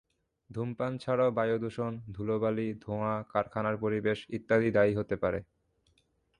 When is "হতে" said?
4.95-5.15